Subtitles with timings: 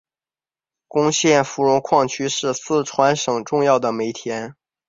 [0.89, 4.55] 珙县芙蓉矿区是四川省重要的煤田。